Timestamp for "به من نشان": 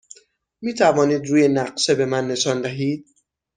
1.95-2.61